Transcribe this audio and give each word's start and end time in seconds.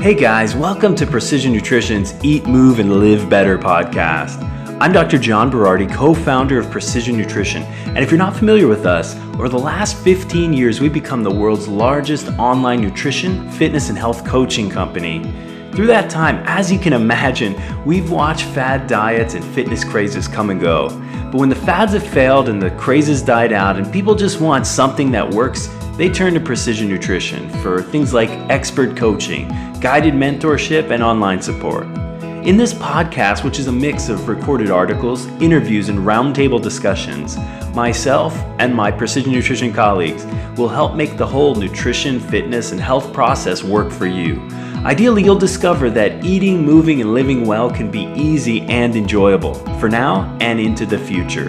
Hey 0.00 0.14
guys, 0.14 0.56
welcome 0.56 0.94
to 0.94 1.06
Precision 1.06 1.52
Nutrition's 1.52 2.14
Eat, 2.24 2.46
Move, 2.46 2.78
and 2.78 3.00
Live 3.00 3.28
Better 3.28 3.58
podcast. 3.58 4.42
I'm 4.80 4.94
Dr. 4.94 5.18
John 5.18 5.50
Berardi, 5.50 5.92
co 5.92 6.14
founder 6.14 6.58
of 6.58 6.70
Precision 6.70 7.18
Nutrition. 7.18 7.64
And 7.84 7.98
if 7.98 8.10
you're 8.10 8.16
not 8.16 8.34
familiar 8.34 8.66
with 8.66 8.86
us, 8.86 9.14
over 9.34 9.50
the 9.50 9.58
last 9.58 9.98
15 9.98 10.54
years, 10.54 10.80
we've 10.80 10.90
become 10.90 11.22
the 11.22 11.30
world's 11.30 11.68
largest 11.68 12.28
online 12.38 12.80
nutrition, 12.80 13.50
fitness, 13.50 13.90
and 13.90 13.98
health 13.98 14.24
coaching 14.24 14.70
company. 14.70 15.22
Through 15.72 15.88
that 15.88 16.08
time, 16.08 16.42
as 16.46 16.72
you 16.72 16.78
can 16.78 16.94
imagine, 16.94 17.54
we've 17.84 18.10
watched 18.10 18.46
fad 18.46 18.86
diets 18.86 19.34
and 19.34 19.44
fitness 19.44 19.84
crazes 19.84 20.26
come 20.26 20.48
and 20.48 20.62
go. 20.62 20.88
But 21.30 21.34
when 21.34 21.50
the 21.50 21.54
fads 21.56 21.92
have 21.92 22.06
failed 22.06 22.48
and 22.48 22.60
the 22.60 22.70
crazes 22.70 23.20
died 23.20 23.52
out 23.52 23.76
and 23.76 23.92
people 23.92 24.14
just 24.14 24.40
want 24.40 24.66
something 24.66 25.10
that 25.10 25.28
works, 25.28 25.68
they 25.98 26.08
turn 26.08 26.32
to 26.32 26.40
Precision 26.40 26.88
Nutrition 26.88 27.50
for 27.60 27.82
things 27.82 28.14
like 28.14 28.30
expert 28.48 28.96
coaching, 28.96 29.50
guided 29.80 30.14
mentorship, 30.14 30.90
and 30.90 31.02
online 31.02 31.40
support. 31.40 31.84
In 32.44 32.56
this 32.56 32.74
podcast, 32.74 33.44
which 33.44 33.58
is 33.58 33.66
a 33.66 33.72
mix 33.72 34.08
of 34.08 34.28
recorded 34.28 34.70
articles, 34.70 35.26
interviews, 35.42 35.88
and 35.88 36.00
roundtable 36.00 36.60
discussions, 36.60 37.36
myself 37.74 38.34
and 38.58 38.74
my 38.74 38.90
Precision 38.90 39.32
Nutrition 39.32 39.72
colleagues 39.72 40.24
will 40.56 40.68
help 40.68 40.94
make 40.94 41.16
the 41.16 41.26
whole 41.26 41.54
nutrition, 41.54 42.20
fitness, 42.20 42.72
and 42.72 42.80
health 42.80 43.12
process 43.12 43.62
work 43.62 43.90
for 43.90 44.06
you. 44.06 44.40
Ideally, 44.84 45.22
you'll 45.22 45.38
discover 45.38 45.90
that 45.90 46.24
eating, 46.24 46.62
moving, 46.62 47.00
and 47.00 47.14
living 47.14 47.46
well 47.46 47.70
can 47.70 47.90
be 47.90 48.10
easy 48.16 48.62
and 48.62 48.96
enjoyable 48.96 49.54
for 49.78 49.88
now 49.88 50.36
and 50.40 50.58
into 50.58 50.86
the 50.86 50.98
future. 50.98 51.48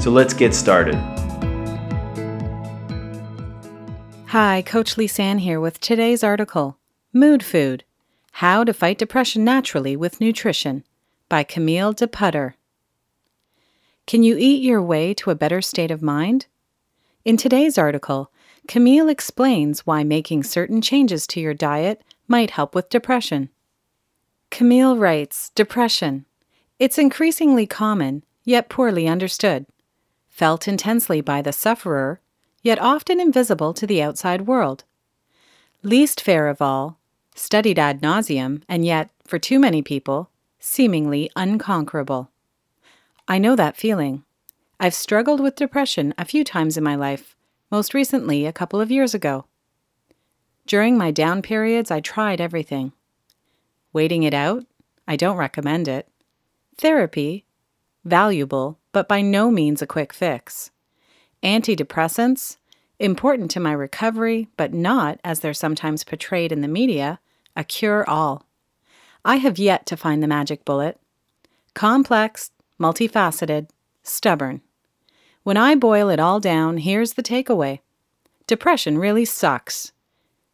So 0.00 0.10
let's 0.10 0.34
get 0.34 0.54
started. 0.54 0.94
Hi, 4.26 4.62
Coach 4.62 4.94
Lisanne 4.96 5.40
here 5.40 5.60
with 5.60 5.78
today's 5.80 6.24
article 6.24 6.78
Mood 7.14 7.44
Food 7.44 7.84
How 8.40 8.64
to 8.64 8.72
Fight 8.72 8.96
Depression 8.96 9.44
Naturally 9.44 9.94
with 9.96 10.18
Nutrition 10.18 10.82
by 11.28 11.42
Camille 11.42 11.92
DePutter. 11.92 12.54
Can 14.06 14.22
you 14.22 14.38
eat 14.38 14.62
your 14.62 14.80
way 14.80 15.12
to 15.14 15.28
a 15.28 15.34
better 15.34 15.60
state 15.60 15.90
of 15.90 16.00
mind? 16.00 16.46
In 17.22 17.36
today's 17.36 17.76
article, 17.76 18.32
Camille 18.66 19.10
explains 19.10 19.84
why 19.84 20.04
making 20.04 20.44
certain 20.44 20.80
changes 20.80 21.26
to 21.26 21.40
your 21.40 21.52
diet 21.52 22.02
might 22.28 22.52
help 22.52 22.74
with 22.74 22.88
depression. 22.88 23.50
Camille 24.50 24.96
writes 24.96 25.50
Depression. 25.50 26.24
It's 26.78 26.96
increasingly 26.96 27.66
common, 27.66 28.24
yet 28.42 28.70
poorly 28.70 29.06
understood. 29.06 29.66
Felt 30.30 30.66
intensely 30.66 31.20
by 31.20 31.42
the 31.42 31.52
sufferer 31.52 32.22
yet 32.62 32.78
often 32.78 33.20
invisible 33.20 33.74
to 33.74 33.86
the 33.86 34.00
outside 34.00 34.46
world. 34.46 34.84
Least 35.82 36.18
fair 36.18 36.48
of 36.48 36.62
all, 36.62 36.98
studied 37.34 37.78
ad 37.78 38.00
nauseum, 38.00 38.62
and 38.68 38.84
yet, 38.84 39.10
for 39.24 39.38
too 39.38 39.58
many 39.58 39.82
people, 39.82 40.30
seemingly 40.58 41.30
unconquerable. 41.36 42.30
I 43.26 43.38
know 43.38 43.56
that 43.56 43.76
feeling. 43.76 44.24
I've 44.78 44.94
struggled 44.94 45.40
with 45.40 45.56
depression 45.56 46.12
a 46.18 46.24
few 46.24 46.44
times 46.44 46.76
in 46.76 46.84
my 46.84 46.94
life, 46.94 47.36
most 47.70 47.94
recently 47.94 48.46
a 48.46 48.52
couple 48.52 48.80
of 48.80 48.90
years 48.90 49.14
ago. 49.14 49.46
During 50.66 50.96
my 50.96 51.10
down 51.10 51.42
periods, 51.42 51.90
I 51.90 52.00
tried 52.00 52.40
everything. 52.40 52.92
Waiting 53.92 54.22
it 54.22 54.34
out? 54.34 54.64
I 55.06 55.16
don't 55.16 55.36
recommend 55.36 55.88
it. 55.88 56.08
Therapy? 56.78 57.44
Valuable, 58.04 58.78
but 58.92 59.08
by 59.08 59.20
no 59.20 59.50
means 59.50 59.82
a 59.82 59.86
quick 59.86 60.12
fix. 60.12 60.70
Antidepressants, 61.42 62.56
important 62.98 63.50
to 63.52 63.60
my 63.60 63.72
recovery, 63.72 64.48
but 64.56 64.72
not, 64.72 65.18
as 65.24 65.40
they're 65.40 65.54
sometimes 65.54 66.04
portrayed 66.04 66.52
in 66.52 66.60
the 66.60 66.68
media, 66.68 67.20
a 67.56 67.64
cure 67.64 68.08
all. 68.08 68.46
I 69.24 69.36
have 69.36 69.58
yet 69.58 69.86
to 69.86 69.96
find 69.96 70.22
the 70.22 70.28
magic 70.28 70.64
bullet. 70.64 71.00
Complex, 71.74 72.50
multifaceted, 72.80 73.68
stubborn. 74.02 74.60
When 75.42 75.56
I 75.56 75.74
boil 75.74 76.08
it 76.08 76.20
all 76.20 76.40
down, 76.40 76.78
here's 76.78 77.14
the 77.14 77.22
takeaway 77.22 77.80
depression 78.46 78.98
really 78.98 79.24
sucks. 79.24 79.92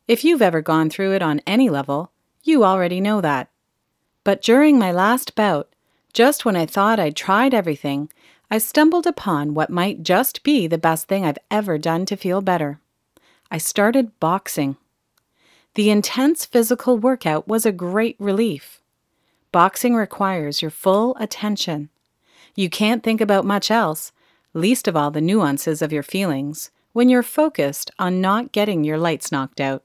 If 0.06 0.24
you've 0.24 0.42
ever 0.42 0.60
gone 0.60 0.88
through 0.88 1.14
it 1.14 1.22
on 1.22 1.40
any 1.46 1.68
level, 1.68 2.12
you 2.44 2.64
already 2.64 3.00
know 3.00 3.20
that. 3.20 3.50
But 4.24 4.42
during 4.42 4.78
my 4.78 4.92
last 4.92 5.34
bout, 5.34 5.68
just 6.12 6.44
when 6.44 6.56
I 6.56 6.66
thought 6.66 7.00
I'd 7.00 7.16
tried 7.16 7.54
everything, 7.54 8.10
I 8.50 8.56
stumbled 8.56 9.06
upon 9.06 9.52
what 9.52 9.68
might 9.68 10.02
just 10.02 10.42
be 10.42 10.66
the 10.66 10.78
best 10.78 11.06
thing 11.06 11.24
I've 11.24 11.38
ever 11.50 11.76
done 11.76 12.06
to 12.06 12.16
feel 12.16 12.40
better. 12.40 12.80
I 13.50 13.58
started 13.58 14.18
boxing. 14.20 14.78
The 15.74 15.90
intense 15.90 16.46
physical 16.46 16.96
workout 16.96 17.46
was 17.46 17.66
a 17.66 17.72
great 17.72 18.16
relief. 18.18 18.80
Boxing 19.52 19.94
requires 19.94 20.62
your 20.62 20.70
full 20.70 21.14
attention. 21.20 21.90
You 22.54 22.70
can't 22.70 23.02
think 23.02 23.20
about 23.20 23.44
much 23.44 23.70
else, 23.70 24.12
least 24.54 24.88
of 24.88 24.96
all 24.96 25.10
the 25.10 25.20
nuances 25.20 25.82
of 25.82 25.92
your 25.92 26.02
feelings, 26.02 26.70
when 26.94 27.10
you're 27.10 27.22
focused 27.22 27.90
on 27.98 28.22
not 28.22 28.52
getting 28.52 28.82
your 28.82 28.98
lights 28.98 29.30
knocked 29.30 29.60
out. 29.60 29.84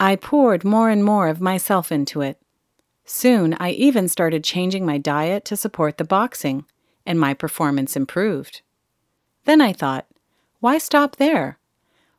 I 0.00 0.16
poured 0.16 0.64
more 0.64 0.88
and 0.88 1.04
more 1.04 1.28
of 1.28 1.40
myself 1.40 1.92
into 1.92 2.22
it. 2.22 2.40
Soon, 3.04 3.54
I 3.60 3.70
even 3.72 4.08
started 4.08 4.42
changing 4.42 4.86
my 4.86 4.96
diet 4.96 5.44
to 5.46 5.56
support 5.56 5.98
the 5.98 6.04
boxing 6.04 6.64
and 7.08 7.18
my 7.18 7.32
performance 7.32 7.96
improved. 7.96 8.60
Then 9.46 9.62
I 9.62 9.72
thought, 9.72 10.06
why 10.60 10.76
stop 10.76 11.16
there? 11.16 11.58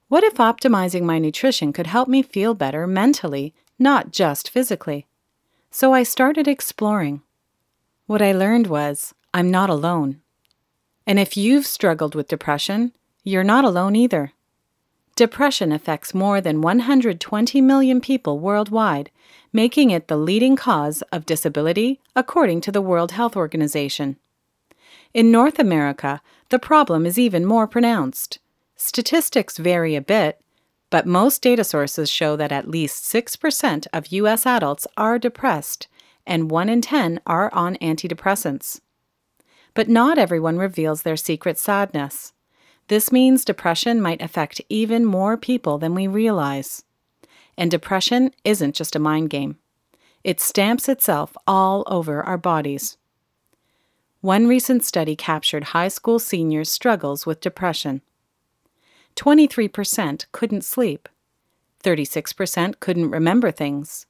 What 0.08 0.24
if 0.24 0.34
optimizing 0.36 1.04
my 1.04 1.20
nutrition 1.20 1.72
could 1.72 1.86
help 1.86 2.10
me 2.10 2.24
feel 2.24 2.56
better 2.56 2.88
mentally, 2.88 3.54
not 3.78 4.12
just 4.12 4.50
physically? 4.50 5.06
So 5.70 5.94
I 5.94 6.02
started 6.02 6.48
exploring. 6.48 7.22
What 8.08 8.24
I 8.24 8.32
learned 8.32 8.66
was 8.66 9.14
I'm 9.32 9.52
not 9.52 9.70
alone. 9.70 10.22
And 11.06 11.20
if 11.20 11.38
you've 11.38 11.68
struggled 11.68 12.16
with 12.16 12.28
depression, 12.28 12.92
you're 13.24 13.44
not 13.44 13.66
alone 13.66 13.96
either. 13.96 14.32
Depression 15.16 15.72
affects 15.72 16.16
more 16.16 16.42
than 16.42 16.62
120 16.62 17.62
million 17.62 18.02
people 18.02 18.40
worldwide, 18.40 19.12
making 19.54 19.92
it 19.92 20.08
the 20.08 20.18
leading 20.18 20.56
cause 20.56 21.04
of 21.12 21.28
disability 21.28 22.00
according 22.16 22.62
to 22.62 22.72
the 22.72 22.82
World 22.82 23.12
Health 23.12 23.36
Organization. 23.36 24.18
In 25.14 25.32
North 25.32 25.58
America, 25.58 26.22
the 26.50 26.60
problem 26.60 27.06
is 27.06 27.18
even 27.18 27.44
more 27.44 27.68
pronounced. 27.68 28.38
Statistics 28.76 29.58
vary 29.58 29.96
a 29.96 30.02
bit, 30.02 30.40
but 30.92 31.08
most 31.08 31.42
data 31.42 31.64
sources 31.64 32.12
show 32.12 32.36
that 32.36 32.52
at 32.52 32.70
least 32.70 33.04
6% 33.12 33.88
of 33.92 34.08
U.S. 34.08 34.46
adults 34.46 34.86
are 34.98 35.18
depressed 35.18 35.88
and 36.28 36.52
1 36.52 36.70
in 36.70 36.82
10 36.82 37.22
are 37.26 37.52
on 37.54 37.76
antidepressants. 37.78 38.82
But 39.74 39.90
not 39.90 40.20
everyone 40.20 40.60
reveals 40.60 41.02
their 41.02 41.18
secret 41.18 41.58
sadness. 41.58 42.34
This 42.88 43.12
means 43.12 43.44
depression 43.44 44.00
might 44.00 44.22
affect 44.22 44.62
even 44.70 45.06
more 45.06 45.38
people 45.38 45.80
than 45.80 45.96
we 45.96 46.06
realize. 46.06 46.84
And 47.58 47.72
depression 47.72 48.32
isn't 48.44 48.76
just 48.76 48.96
a 48.96 49.00
mind 49.00 49.32
game, 49.32 49.58
it 50.24 50.40
stamps 50.40 50.88
itself 50.88 51.36
all 51.48 51.84
over 51.88 52.22
our 52.22 52.38
bodies. 52.38 52.99
One 54.22 54.48
recent 54.48 54.84
study 54.84 55.16
captured 55.16 55.66
high 55.66 55.88
school 55.88 56.20
seniors' 56.20 56.70
struggles 56.70 57.26
with 57.26 57.40
depression. 57.40 58.02
23% 59.16 60.26
couldn't 60.34 60.66
sleep, 60.66 61.08
36% 61.82 62.82
couldn't 62.82 63.12
remember 63.12 63.50
things, 63.50 64.08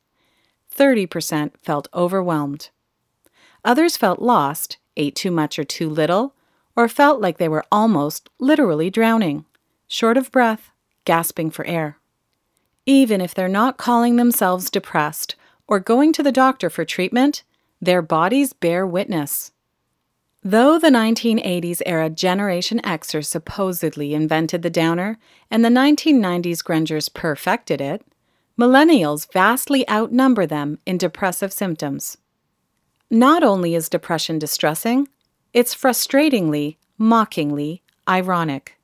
30% 0.75 1.51
felt 1.61 1.87
overwhelmed. 1.93 2.69
Others 3.63 3.97
felt 3.97 4.19
lost, 4.19 4.77
ate 4.97 5.15
too 5.15 5.29
much 5.29 5.59
or 5.59 5.63
too 5.63 5.87
little, 5.87 6.33
or 6.75 6.87
felt 6.87 7.21
like 7.21 7.37
they 7.37 7.49
were 7.49 7.65
almost 7.71 8.29
literally 8.39 8.89
drowning, 8.89 9.45
short 9.87 10.17
of 10.17 10.31
breath, 10.31 10.71
gasping 11.05 11.51
for 11.51 11.65
air. 11.65 11.97
Even 12.87 13.21
if 13.21 13.35
they're 13.35 13.47
not 13.47 13.77
calling 13.77 14.15
themselves 14.15 14.71
depressed 14.71 15.35
or 15.67 15.79
going 15.79 16.11
to 16.13 16.23
the 16.23 16.31
doctor 16.31 16.69
for 16.69 16.83
treatment, 16.83 17.43
their 17.79 18.01
bodies 18.01 18.53
bear 18.53 18.87
witness. 18.87 19.51
Though 20.43 20.79
the 20.79 20.89
1980s 20.89 21.81
era 21.85 22.09
Generation 22.09 22.79
Xers 22.85 23.25
supposedly 23.25 24.13
invented 24.13 24.61
the 24.61 24.69
downer 24.69 25.19
and 25.51 25.65
the 25.65 25.69
1990s 25.69 26.63
grungers 26.63 27.13
perfected 27.13 27.81
it, 27.81 28.05
millennials 28.57 29.31
vastly 29.33 29.87
outnumber 29.89 30.45
them 30.45 30.79
in 30.85 30.97
depressive 30.97 31.51
symptoms. 31.51 32.17
Not 33.11 33.43
only 33.43 33.75
is 33.75 33.89
depression 33.89 34.39
distressing, 34.39 35.09
it's 35.53 35.75
frustratingly, 35.75 36.77
mockingly 36.97 37.81
ironic. 38.07 38.77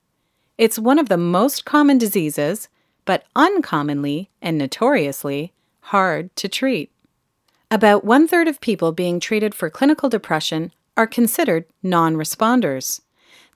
It's 0.57 0.77
one 0.77 0.99
of 0.99 1.07
the 1.07 1.17
most 1.17 1.63
common 1.63 1.97
diseases, 1.97 2.67
but 3.05 3.23
uncommonly 3.33 4.29
and 4.41 4.57
notoriously 4.57 5.53
hard 5.79 6.35
to 6.35 6.49
treat. 6.49 6.91
About 7.71 8.03
one 8.03 8.27
third 8.27 8.49
of 8.49 8.59
people 8.59 8.91
being 8.91 9.21
treated 9.21 9.55
for 9.55 9.69
clinical 9.69 10.09
depression 10.09 10.73
are 10.97 11.07
considered 11.07 11.65
non 11.83 12.15
responders. 12.15 13.01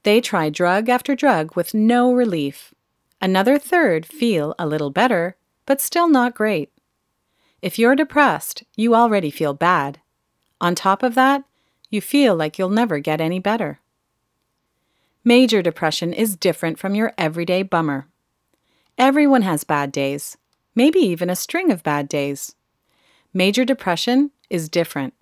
They 0.03 0.21
try 0.21 0.49
drug 0.49 0.89
after 0.89 1.15
drug 1.15 1.55
with 1.55 1.73
no 1.73 2.13
relief. 2.13 2.73
Another 3.21 3.57
third 3.57 4.05
feel 4.05 4.55
a 4.57 4.65
little 4.67 4.89
better, 4.89 5.35
but 5.65 5.81
still 5.81 6.07
not 6.07 6.35
great. 6.35 6.71
If 7.61 7.77
you're 7.77 7.95
depressed, 7.95 8.63
you 8.75 8.95
already 8.95 9.29
feel 9.29 9.53
bad. 9.53 9.99
On 10.61 10.75
top 10.75 11.03
of 11.03 11.15
that, 11.15 11.43
you 11.89 12.01
feel 12.01 12.35
like 12.35 12.57
you'll 12.57 12.69
never 12.69 12.99
get 12.99 13.19
any 13.19 13.39
better. 13.39 13.79
Major 15.23 15.61
depression 15.61 16.13
is 16.13 16.37
different 16.37 16.79
from 16.79 16.95
your 16.95 17.13
everyday 17.17 17.63
bummer. 17.63 18.07
Everyone 18.97 19.41
has 19.41 19.63
bad 19.63 19.91
days, 19.91 20.37
maybe 20.75 20.99
even 20.99 21.29
a 21.29 21.35
string 21.35 21.71
of 21.71 21.83
bad 21.83 22.07
days. 22.07 22.55
Major 23.33 23.65
depression 23.65 24.31
is 24.49 24.69
different. 24.69 25.13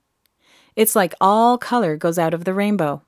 It's 0.77 0.95
like 0.95 1.15
all 1.19 1.57
color 1.57 1.97
goes 1.97 2.19
out 2.19 2.35
of 2.35 2.45
the 2.45 2.53
rainbow, 2.53 3.01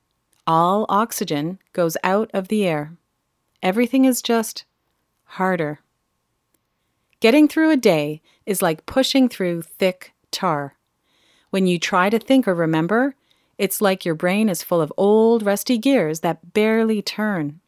all 0.44 0.86
oxygen 0.88 1.60
goes 1.72 1.96
out 2.02 2.28
of 2.34 2.48
the 2.48 2.66
air. 2.66 2.96
Everything 3.62 4.04
is 4.04 4.20
just 4.20 4.64
harder. 5.24 5.78
Getting 7.20 7.46
through 7.46 7.70
a 7.70 7.76
day 7.76 8.22
is 8.44 8.60
like 8.60 8.86
pushing 8.86 9.28
through 9.28 9.62
thick 9.62 10.12
tar. 10.32 10.74
When 11.50 11.68
you 11.68 11.78
try 11.78 12.10
to 12.10 12.18
think 12.18 12.48
or 12.48 12.54
remember, 12.54 13.14
it's 13.56 13.80
like 13.80 14.04
your 14.04 14.16
brain 14.16 14.48
is 14.48 14.64
full 14.64 14.80
of 14.80 14.92
old, 14.96 15.44
rusty 15.44 15.78
gears 15.78 16.20
that 16.20 16.52
barely 16.52 17.00
turn. 17.02 17.60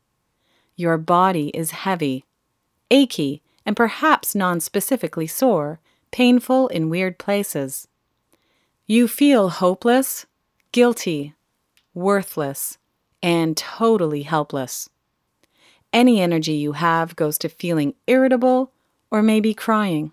Your 0.75 0.99
body 0.99 1.51
is 1.51 1.71
heavy, 1.71 2.25
achy, 2.91 3.41
and 3.65 3.77
perhaps 3.77 4.35
non-specifically 4.35 5.29
sore, 5.29 5.79
painful 6.11 6.67
in 6.69 6.91
weird 6.91 7.19
places. 7.19 7.87
You 8.93 9.09
feel 9.09 9.49
hopeless, 9.49 10.27
guilty, 10.71 11.33
worthless, 11.95 12.77
and 13.23 13.57
totally 13.57 14.25
helpless. 14.25 14.91
Any 15.95 16.21
energy 16.21 16.53
you 16.53 16.73
have 16.73 17.17
goes 17.17 17.39
to 17.39 17.49
feeling 17.49 17.95
irritable 18.07 18.71
or 19.11 19.23
maybe 19.23 19.55
crying. 19.55 20.13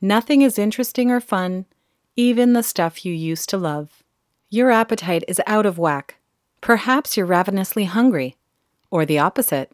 Nothing 0.00 0.42
is 0.42 0.60
interesting 0.60 1.10
or 1.10 1.18
fun, 1.18 1.66
even 2.14 2.52
the 2.52 2.62
stuff 2.62 3.04
you 3.04 3.12
used 3.12 3.48
to 3.48 3.58
love. 3.58 4.04
Your 4.48 4.70
appetite 4.70 5.24
is 5.26 5.42
out 5.44 5.66
of 5.66 5.76
whack. 5.76 6.18
Perhaps 6.60 7.16
you're 7.16 7.26
ravenously 7.26 7.86
hungry, 7.86 8.36
or 8.92 9.04
the 9.04 9.18
opposite. 9.18 9.72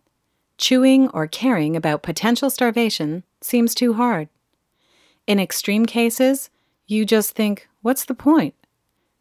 Chewing 0.57 1.11
or 1.11 1.27
caring 1.27 1.77
about 1.77 2.03
potential 2.03 2.49
starvation 2.49 3.23
seems 3.43 3.75
too 3.75 3.93
hard. 3.93 4.31
In 5.27 5.39
extreme 5.39 5.85
cases, 5.85 6.49
you 6.87 7.05
just 7.05 7.33
think, 7.33 7.69
what's 7.83 8.05
the 8.05 8.15
point? 8.15 8.55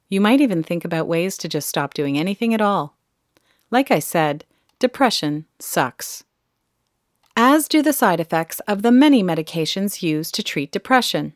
You 0.10 0.22
might 0.22 0.42
even 0.42 0.64
think 0.64 0.86
about 0.86 1.08
ways 1.08 1.38
to 1.40 1.48
just 1.48 1.68
stop 1.68 1.94
doing 1.94 2.18
anything 2.18 2.54
at 2.54 2.62
all. 2.62 2.96
Like 3.72 3.90
I 3.90 4.00
said, 4.00 4.46
depression 4.80 5.46
sucks. 5.60 6.24
As 7.36 7.68
do 7.68 7.82
the 7.82 7.92
side 7.92 8.20
effects 8.20 8.60
of 8.62 8.82
the 8.82 8.92
many 8.92 9.24
medications 9.24 10.02
used 10.02 10.36
to 10.36 10.44
treat 10.44 10.72
depression. 10.72 11.34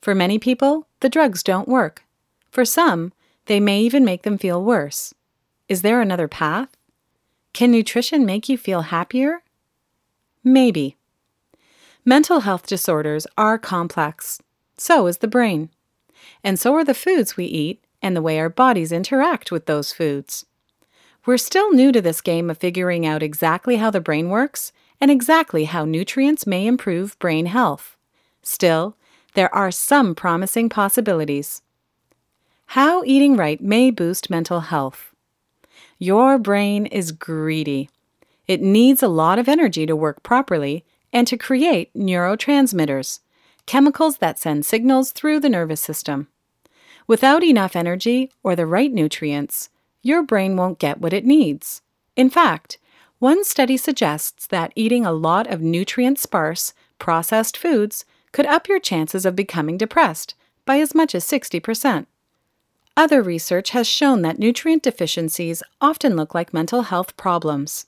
For 0.00 0.14
many 0.14 0.38
people, 0.38 0.86
the 1.00 1.08
drugs 1.08 1.42
don't 1.42 1.68
work. 1.68 2.04
For 2.50 2.64
some, 2.64 3.12
they 3.46 3.60
may 3.60 3.80
even 3.80 4.04
make 4.04 4.22
them 4.22 4.38
feel 4.38 4.62
worse. 4.62 5.12
Is 5.68 5.82
there 5.82 6.00
another 6.00 6.28
path? 6.28 6.68
Can 7.52 7.70
nutrition 7.70 8.24
make 8.24 8.48
you 8.48 8.56
feel 8.56 8.82
happier? 8.82 9.42
Maybe. 10.44 10.96
Mental 12.04 12.40
health 12.40 12.66
disorders 12.66 13.26
are 13.36 13.58
complex. 13.58 14.40
So 14.76 15.06
is 15.06 15.18
the 15.18 15.28
brain. 15.28 15.70
And 16.44 16.58
so 16.58 16.74
are 16.74 16.84
the 16.84 16.94
foods 16.94 17.36
we 17.36 17.44
eat 17.44 17.84
and 18.02 18.14
the 18.14 18.22
way 18.22 18.38
our 18.38 18.48
bodies 18.48 18.92
interact 18.92 19.50
with 19.50 19.66
those 19.66 19.92
foods. 19.92 20.46
We're 21.24 21.38
still 21.38 21.72
new 21.72 21.90
to 21.92 22.00
this 22.00 22.20
game 22.20 22.50
of 22.50 22.58
figuring 22.58 23.04
out 23.04 23.22
exactly 23.22 23.76
how 23.76 23.90
the 23.90 24.00
brain 24.00 24.28
works 24.28 24.72
and 25.00 25.10
exactly 25.10 25.64
how 25.64 25.84
nutrients 25.84 26.46
may 26.46 26.66
improve 26.66 27.18
brain 27.18 27.46
health. 27.46 27.96
Still, 28.42 28.96
there 29.34 29.52
are 29.54 29.70
some 29.70 30.14
promising 30.14 30.68
possibilities. 30.68 31.62
How 32.70 33.02
eating 33.04 33.36
right 33.36 33.60
may 33.60 33.90
boost 33.90 34.30
mental 34.30 34.60
health. 34.60 35.12
Your 35.98 36.38
brain 36.38 36.86
is 36.86 37.12
greedy. 37.12 37.90
It 38.46 38.62
needs 38.62 39.02
a 39.02 39.08
lot 39.08 39.38
of 39.38 39.48
energy 39.48 39.86
to 39.86 39.96
work 39.96 40.22
properly 40.22 40.84
and 41.12 41.26
to 41.26 41.36
create 41.36 41.92
neurotransmitters, 41.94 43.20
chemicals 43.66 44.18
that 44.18 44.38
send 44.38 44.64
signals 44.64 45.12
through 45.12 45.40
the 45.40 45.48
nervous 45.48 45.80
system. 45.80 46.28
Without 47.06 47.44
enough 47.44 47.76
energy 47.76 48.30
or 48.42 48.56
the 48.56 48.66
right 48.66 48.92
nutrients, 48.92 49.68
your 50.02 50.22
brain 50.22 50.56
won't 50.56 50.78
get 50.78 51.00
what 51.00 51.12
it 51.12 51.24
needs. 51.24 51.82
In 52.16 52.30
fact, 52.30 52.78
one 53.18 53.44
study 53.44 53.76
suggests 53.76 54.46
that 54.46 54.72
eating 54.74 55.06
a 55.06 55.12
lot 55.12 55.46
of 55.46 55.60
nutrient 55.60 56.18
sparse, 56.18 56.74
processed 56.98 57.56
foods 57.56 58.04
could 58.32 58.46
up 58.46 58.68
your 58.68 58.80
chances 58.80 59.24
of 59.24 59.34
becoming 59.34 59.78
depressed 59.78 60.34
by 60.64 60.78
as 60.78 60.94
much 60.94 61.14
as 61.14 61.24
60%. 61.24 62.06
Other 62.96 63.22
research 63.22 63.70
has 63.70 63.86
shown 63.86 64.22
that 64.22 64.38
nutrient 64.38 64.82
deficiencies 64.82 65.62
often 65.80 66.16
look 66.16 66.34
like 66.34 66.54
mental 66.54 66.82
health 66.82 67.16
problems. 67.16 67.86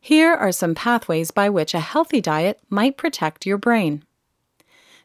Here 0.00 0.32
are 0.32 0.52
some 0.52 0.74
pathways 0.74 1.30
by 1.30 1.48
which 1.48 1.74
a 1.74 1.80
healthy 1.80 2.20
diet 2.20 2.60
might 2.70 2.96
protect 2.96 3.46
your 3.46 3.58
brain. 3.58 4.04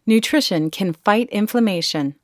Nutrition 0.06 0.70
can 0.70 0.94
fight 0.94 1.30
inflammation. 1.30 2.16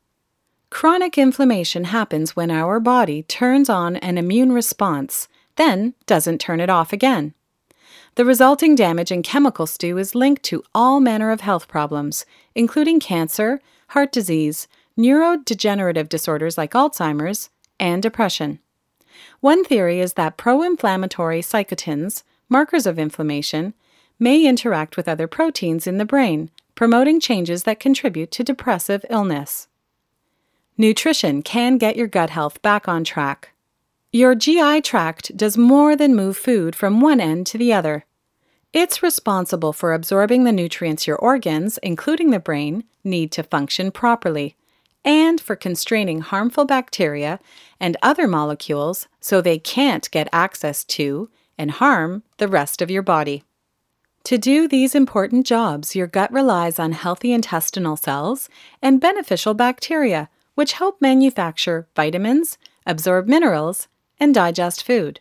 Chronic 0.69 1.17
inflammation 1.17 1.85
happens 1.85 2.35
when 2.35 2.51
our 2.51 2.79
body 2.79 3.23
turns 3.23 3.69
on 3.69 3.95
an 3.97 4.17
immune 4.17 4.51
response, 4.51 5.27
then 5.55 5.93
doesn't 6.05 6.39
turn 6.39 6.59
it 6.59 6.69
off 6.69 6.91
again. 6.91 7.33
The 8.15 8.25
resulting 8.25 8.75
damage 8.75 9.11
and 9.11 9.23
chemical 9.23 9.65
stew 9.65 9.97
is 9.97 10.13
linked 10.13 10.43
to 10.43 10.63
all 10.75 10.99
manner 10.99 11.31
of 11.31 11.41
health 11.41 11.67
problems, 11.67 12.25
including 12.53 12.99
cancer, 12.99 13.61
heart 13.89 14.11
disease, 14.11 14.67
neurodegenerative 14.97 16.09
disorders 16.09 16.57
like 16.57 16.73
Alzheimer's, 16.73 17.49
and 17.79 18.03
depression. 18.03 18.59
One 19.39 19.63
theory 19.63 20.01
is 20.01 20.13
that 20.13 20.37
pro 20.37 20.61
inflammatory 20.61 21.41
cytokines, 21.41 22.23
markers 22.49 22.85
of 22.85 22.99
inflammation, 22.99 23.73
may 24.19 24.45
interact 24.45 24.97
with 24.97 25.07
other 25.07 25.27
proteins 25.27 25.87
in 25.87 25.97
the 25.97 26.05
brain, 26.05 26.51
promoting 26.79 27.19
changes 27.19 27.63
that 27.63 27.77
contribute 27.77 28.31
to 28.31 28.41
depressive 28.41 29.03
illness. 29.09 29.67
Nutrition 30.77 31.41
can 31.41 31.77
get 31.77 31.97
your 31.97 32.07
gut 32.07 32.29
health 32.29 32.61
back 32.61 32.87
on 32.87 33.03
track. 33.03 33.49
Your 34.13 34.33
GI 34.33 34.79
tract 34.79 35.35
does 35.35 35.57
more 35.57 35.97
than 35.97 36.15
move 36.15 36.37
food 36.37 36.77
from 36.77 37.01
one 37.01 37.19
end 37.19 37.45
to 37.47 37.57
the 37.57 37.73
other. 37.73 38.05
It's 38.71 39.03
responsible 39.03 39.73
for 39.73 39.91
absorbing 39.91 40.45
the 40.45 40.53
nutrients 40.53 41.05
your 41.05 41.17
organs, 41.17 41.79
including 41.79 42.31
the 42.31 42.39
brain, 42.39 42.85
need 43.03 43.33
to 43.33 43.43
function 43.43 43.91
properly, 43.91 44.55
and 45.03 45.41
for 45.41 45.57
constraining 45.57 46.21
harmful 46.21 46.63
bacteria 46.63 47.41
and 47.77 47.97
other 48.01 48.25
molecules 48.25 49.09
so 49.19 49.41
they 49.41 49.59
can't 49.59 50.09
get 50.11 50.29
access 50.31 50.85
to 50.85 51.29
and 51.57 51.71
harm 51.71 52.23
the 52.37 52.47
rest 52.47 52.81
of 52.81 52.89
your 52.89 53.03
body. 53.03 53.43
To 54.29 54.37
do 54.37 54.67
these 54.67 54.93
important 54.93 55.47
jobs, 55.47 55.95
your 55.95 56.05
gut 56.05 56.31
relies 56.31 56.77
on 56.77 56.91
healthy 56.91 57.33
intestinal 57.33 57.97
cells 57.97 58.47
and 58.79 59.01
beneficial 59.01 59.55
bacteria 59.55 60.29
which 60.53 60.73
help 60.73 61.01
manufacture 61.01 61.87
vitamins, 61.95 62.59
absorb 62.85 63.27
minerals, 63.27 63.87
and 64.19 64.35
digest 64.35 64.83
food. 64.83 65.19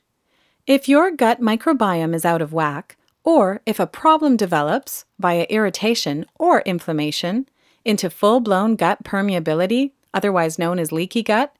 If 0.66 0.90
your 0.90 1.10
gut 1.10 1.40
microbiome 1.40 2.14
is 2.14 2.26
out 2.26 2.42
of 2.42 2.52
whack, 2.52 2.98
or 3.24 3.62
if 3.64 3.80
a 3.80 3.86
problem 3.86 4.36
develops 4.36 5.06
via 5.18 5.46
irritation 5.48 6.26
or 6.38 6.60
inflammation 6.66 7.48
into 7.86 8.10
full 8.10 8.40
blown 8.40 8.76
gut 8.76 9.04
permeability, 9.04 9.92
otherwise 10.12 10.58
known 10.58 10.78
as 10.78 10.92
leaky 10.92 11.22
gut, 11.22 11.56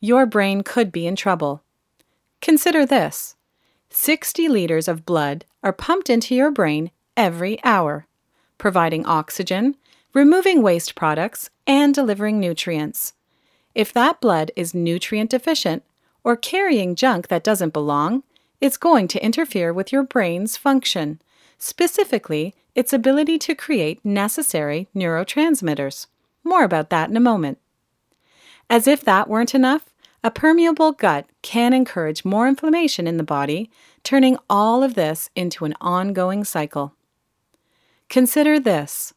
your 0.00 0.26
brain 0.26 0.60
could 0.62 0.92
be 0.92 1.06
in 1.06 1.16
trouble. 1.16 1.62
Consider 2.42 2.84
this 2.84 3.36
60 3.88 4.48
liters 4.50 4.86
of 4.86 5.06
blood 5.06 5.46
are 5.62 5.72
pumped 5.72 6.10
into 6.10 6.34
your 6.34 6.50
brain 6.50 6.90
every 7.16 7.62
hour, 7.64 8.06
providing 8.58 9.04
oxygen, 9.06 9.76
removing 10.14 10.62
waste 10.62 10.94
products, 10.94 11.50
and 11.66 11.94
delivering 11.94 12.40
nutrients. 12.40 13.12
If 13.74 13.92
that 13.92 14.20
blood 14.20 14.50
is 14.56 14.74
nutrient 14.74 15.30
deficient 15.30 15.84
or 16.24 16.36
carrying 16.36 16.94
junk 16.94 17.28
that 17.28 17.44
doesn't 17.44 17.72
belong, 17.72 18.22
it's 18.60 18.76
going 18.76 19.08
to 19.08 19.24
interfere 19.24 19.72
with 19.72 19.92
your 19.92 20.02
brain's 20.02 20.56
function, 20.56 21.20
specifically 21.58 22.54
its 22.74 22.92
ability 22.92 23.38
to 23.38 23.54
create 23.54 24.04
necessary 24.04 24.88
neurotransmitters. 24.94 26.06
More 26.44 26.64
about 26.64 26.90
that 26.90 27.10
in 27.10 27.16
a 27.16 27.20
moment. 27.20 27.58
As 28.68 28.86
if 28.86 29.04
that 29.04 29.28
weren't 29.28 29.54
enough, 29.54 29.90
a 30.22 30.30
permeable 30.30 30.92
gut 30.92 31.26
can 31.42 31.72
encourage 31.72 32.24
more 32.24 32.46
inflammation 32.46 33.06
in 33.06 33.16
the 33.16 33.22
body, 33.24 33.70
turning 34.02 34.36
all 34.48 34.82
of 34.82 34.94
this 34.94 35.30
into 35.34 35.64
an 35.64 35.74
ongoing 35.80 36.44
cycle. 36.44 36.94
Consider 38.08 38.58
this 38.58 39.14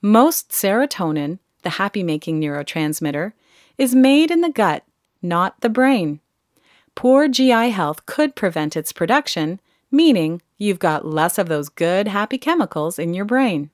most 0.00 0.50
serotonin, 0.50 1.38
the 1.62 1.70
happy 1.70 2.02
making 2.02 2.40
neurotransmitter, 2.40 3.32
is 3.78 3.94
made 3.94 4.30
in 4.30 4.40
the 4.40 4.50
gut, 4.50 4.84
not 5.22 5.60
the 5.60 5.68
brain. 5.68 6.20
Poor 6.94 7.28
GI 7.28 7.70
health 7.70 8.04
could 8.06 8.34
prevent 8.34 8.76
its 8.76 8.92
production, 8.92 9.60
meaning 9.90 10.42
you've 10.58 10.78
got 10.78 11.06
less 11.06 11.38
of 11.38 11.48
those 11.48 11.68
good, 11.68 12.08
happy 12.08 12.36
chemicals 12.36 12.98
in 12.98 13.14
your 13.14 13.24
brain. 13.24 13.70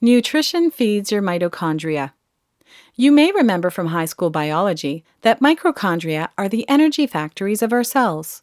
Nutrition 0.00 0.70
feeds 0.70 1.10
your 1.10 1.22
mitochondria. 1.22 2.12
You 2.94 3.10
may 3.10 3.32
remember 3.32 3.70
from 3.70 3.88
high 3.88 4.04
school 4.04 4.30
biology 4.30 5.04
that 5.22 5.40
mitochondria 5.40 6.28
are 6.36 6.48
the 6.48 6.68
energy 6.68 7.06
factories 7.06 7.62
of 7.62 7.72
our 7.72 7.84
cells. 7.84 8.42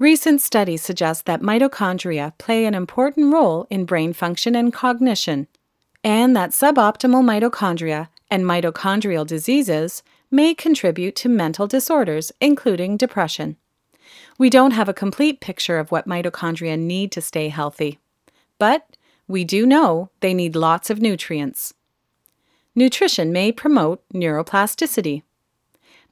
Recent 0.00 0.40
studies 0.40 0.82
suggest 0.82 1.24
that 1.26 1.40
mitochondria 1.40 2.36
play 2.36 2.66
an 2.66 2.74
important 2.74 3.32
role 3.32 3.66
in 3.70 3.84
brain 3.84 4.12
function 4.12 4.56
and 4.56 4.72
cognition, 4.72 5.46
and 6.02 6.34
that 6.34 6.50
suboptimal 6.50 7.22
mitochondria 7.22 8.08
and 8.28 8.44
mitochondrial 8.44 9.24
diseases 9.24 10.02
may 10.32 10.52
contribute 10.52 11.14
to 11.14 11.28
mental 11.28 11.68
disorders, 11.68 12.32
including 12.40 12.96
depression. 12.96 13.56
We 14.36 14.50
don't 14.50 14.72
have 14.72 14.88
a 14.88 14.94
complete 14.94 15.40
picture 15.40 15.78
of 15.78 15.92
what 15.92 16.08
mitochondria 16.08 16.76
need 16.76 17.12
to 17.12 17.20
stay 17.20 17.48
healthy, 17.48 18.00
but 18.58 18.96
we 19.28 19.44
do 19.44 19.64
know 19.64 20.10
they 20.18 20.34
need 20.34 20.56
lots 20.56 20.90
of 20.90 21.00
nutrients. 21.00 21.72
Nutrition 22.74 23.32
may 23.32 23.52
promote 23.52 24.02
neuroplasticity. 24.12 25.22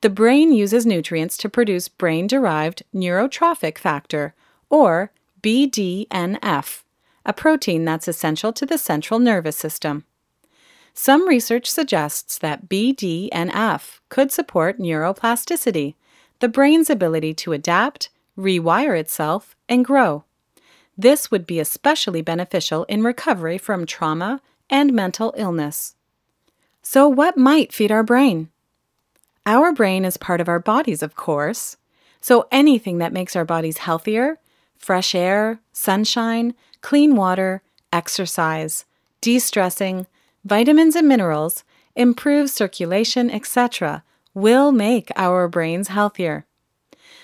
The 0.02 0.10
brain 0.10 0.50
uses 0.50 0.84
nutrients 0.84 1.36
to 1.38 1.48
produce 1.48 1.88
brain 1.88 2.26
derived 2.26 2.82
neurotrophic 2.92 3.78
factor, 3.78 4.34
or 4.68 5.12
BDNF, 5.42 6.82
a 7.24 7.32
protein 7.32 7.84
that's 7.84 8.08
essential 8.08 8.52
to 8.52 8.66
the 8.66 8.78
central 8.78 9.20
nervous 9.20 9.56
system. 9.56 10.04
Some 10.92 11.28
research 11.28 11.70
suggests 11.70 12.36
that 12.38 12.68
BDNF 12.68 14.00
could 14.08 14.32
support 14.32 14.80
neuroplasticity, 14.80 15.94
the 16.40 16.48
brain's 16.48 16.90
ability 16.90 17.32
to 17.34 17.52
adapt, 17.52 18.08
rewire 18.36 18.98
itself, 18.98 19.54
and 19.68 19.84
grow. 19.84 20.24
This 20.98 21.30
would 21.30 21.46
be 21.46 21.60
especially 21.60 22.22
beneficial 22.22 22.82
in 22.84 23.04
recovery 23.04 23.56
from 23.56 23.86
trauma 23.86 24.40
and 24.68 24.92
mental 24.92 25.32
illness. 25.36 25.94
So, 26.82 27.08
what 27.08 27.36
might 27.36 27.72
feed 27.72 27.92
our 27.92 28.02
brain? 28.02 28.48
Our 29.44 29.72
brain 29.72 30.04
is 30.04 30.16
part 30.16 30.40
of 30.40 30.48
our 30.48 30.60
bodies, 30.60 31.02
of 31.02 31.16
course. 31.16 31.76
So, 32.20 32.46
anything 32.52 32.98
that 32.98 33.12
makes 33.12 33.34
our 33.34 33.44
bodies 33.44 33.78
healthier 33.78 34.38
fresh 34.82 35.14
air, 35.14 35.60
sunshine, 35.72 36.54
clean 36.80 37.14
water, 37.14 37.62
exercise, 37.92 38.84
de 39.20 39.38
stressing, 39.38 40.06
vitamins 40.44 40.96
and 40.96 41.06
minerals, 41.06 41.62
improved 41.94 42.50
circulation, 42.50 43.30
etc., 43.30 44.02
will 44.34 44.72
make 44.72 45.10
our 45.14 45.46
brains 45.46 45.88
healthier. 45.88 46.44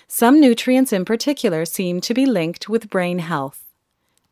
Some 0.07 0.41
nutrients 0.41 0.93
in 0.93 1.05
particular 1.05 1.65
seem 1.65 2.01
to 2.03 2.15
be 2.15 2.27
linked 2.27 2.69
with 2.69 2.91
brain 2.91 3.19
health. 3.19 3.65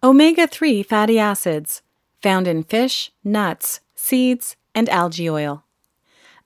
Omega 0.03 0.47
3 0.47 0.83
fatty 0.85 1.19
acids, 1.19 1.83
found 2.23 2.47
in 2.47 2.63
fish, 2.63 3.11
nuts, 3.25 3.81
seeds, 3.95 4.57
and 4.75 4.89
algae 4.89 5.29
oil. 5.29 5.66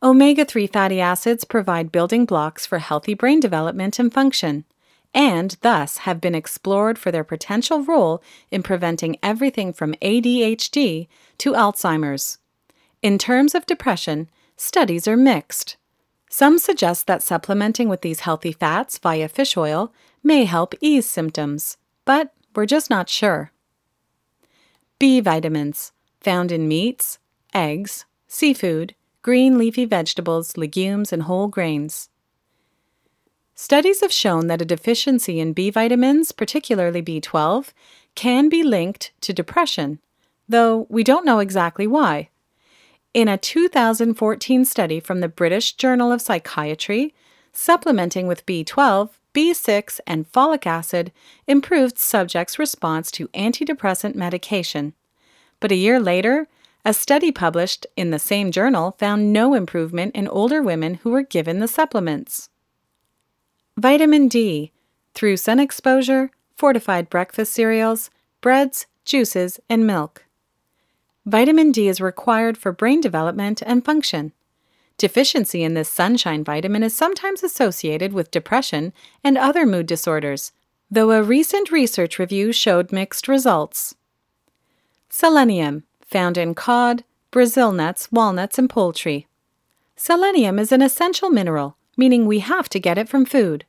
Omega 0.03 0.47
3 0.47 0.67
fatty 0.67 0.99
acids 0.99 1.45
provide 1.45 1.93
building 1.93 2.25
blocks 2.25 2.65
for 2.65 2.79
healthy 2.79 3.13
brain 3.13 3.39
development 3.39 3.99
and 3.99 4.11
function, 4.11 4.65
and 5.13 5.59
thus 5.61 5.99
have 5.99 6.23
been 6.23 6.35
explored 6.35 6.99
for 6.99 7.11
their 7.13 7.25
potential 7.25 7.83
role 7.83 8.23
in 8.51 8.63
preventing 8.63 9.19
everything 9.23 9.75
from 9.75 9.93
ADHD 10.01 11.07
to 11.37 11.53
Alzheimer's. 11.53 12.39
In 13.03 13.19
terms 13.19 13.55
of 13.55 13.67
depression, 13.67 14.31
studies 14.57 15.07
are 15.07 15.19
mixed. 15.19 15.77
Some 16.31 16.59
suggest 16.59 17.07
that 17.07 17.23
supplementing 17.23 17.91
with 17.91 18.01
these 18.01 18.21
healthy 18.21 18.53
fats 18.53 18.97
via 18.97 19.29
fish 19.29 19.55
oil 19.55 19.93
may 20.23 20.45
help 20.45 20.75
ease 20.81 21.07
symptoms, 21.07 21.77
but 22.07 22.33
we're 22.55 22.65
just 22.65 22.89
not 22.89 23.11
sure. 23.11 23.53
B 24.99 25.21
vitamins, 25.21 25.93
found 26.23 26.51
in 26.51 26.69
meats, 26.69 27.19
eggs, 27.53 28.07
seafood, 28.29 28.95
green 29.23 29.59
leafy 29.59 29.85
vegetables, 29.85 30.57
legumes, 30.57 31.13
and 31.13 31.25
whole 31.25 31.49
grains. 31.49 32.09
Studies 33.55 34.01
have 34.01 34.13
shown 34.13 34.47
that 34.47 34.63
a 34.63 34.65
deficiency 34.65 35.39
in 35.39 35.53
B 35.53 35.69
vitamins, 35.69 36.33
particularly 36.33 37.03
B12, 37.03 37.73
can 38.15 38.49
be 38.49 38.63
linked 38.63 39.13
to 39.21 39.33
depression, 39.33 40.01
though 40.49 40.87
we 40.89 41.05
don't 41.05 41.27
know 41.27 41.41
exactly 41.41 41.87
why. 41.87 42.31
In 43.13 43.29
a 43.29 43.37
2014 43.37 44.65
study 44.65 44.99
from 45.01 45.21
the 45.21 45.29
British 45.29 45.75
Journal 45.75 46.11
of 46.11 46.23
Psychiatry, 46.23 47.15
supplementing 47.53 48.27
with 48.27 48.47
B12, 48.47 49.11
B6, 49.35 50.01
and 50.07 50.31
folic 50.31 50.67
acid 50.67 51.13
improved 51.47 51.99
subjects' 51.99 52.59
response 52.59 53.11
to 53.11 53.29
antidepressant 53.29 54.15
medication. 54.15 54.95
But 55.61 55.73
a 55.73 55.77
year 55.77 56.01
later, 56.01 56.49
a 56.85 56.95
study 56.95 57.31
published 57.31 57.87
in 57.97 58.11
the 58.11 58.19
same 58.19 58.51
journal 58.51 58.97
found 58.99 59.33
no 59.33 59.55
improvement 59.55 60.15
in 60.15 60.29
older 60.29 60.63
women 60.63 60.95
who 60.95 61.11
were 61.11 61.23
given 61.23 61.59
the 61.59 61.69
supplements. 61.69 62.49
Vitamin 63.77 64.29
D 64.29 64.73
through 65.15 65.37
sun 65.37 65.61
exposure, 65.61 66.31
fortified 66.57 67.11
breakfast 67.11 67.53
cereals, 67.53 68.11
breads, 68.41 68.87
juices, 69.05 69.61
and 69.69 69.87
milk. 69.87 70.25
Vitamin 71.27 71.73
D 71.73 71.89
is 71.89 72.01
required 72.01 72.57
for 72.57 72.73
brain 72.73 73.01
development 73.01 73.63
and 73.65 73.85
function. 73.85 74.33
Deficiency 74.97 75.63
in 75.63 75.75
this 75.75 75.91
sunshine 75.91 76.45
vitamin 76.45 76.83
is 76.83 76.95
sometimes 76.95 77.43
associated 77.43 78.13
with 78.13 78.31
depression 78.31 78.93
and 79.25 79.39
other 79.39 79.65
mood 79.65 79.87
disorders, 79.87 80.53
though 80.91 81.11
a 81.11 81.23
recent 81.23 81.71
research 81.71 82.19
review 82.19 82.53
showed 82.53 82.93
mixed 82.93 83.29
results. 83.29 83.95
Selenium, 85.09 85.85
found 86.11 86.37
in 86.37 86.55
cod, 86.55 87.05
Brazil 87.31 87.73
nuts, 87.73 88.11
walnuts, 88.11 88.59
and 88.59 88.69
poultry. 88.69 89.27
Selenium 89.97 90.59
is 90.59 90.73
an 90.73 90.83
essential 90.83 91.31
mineral, 91.31 91.77
meaning 91.97 92.27
we 92.27 92.41
have 92.41 92.69
to 92.71 92.81
get 92.81 92.99
it 92.99 93.09
from 93.09 93.25
food. 93.25 93.65